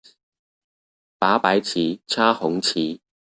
[1.19, 3.01] 拔白旗、插紅旗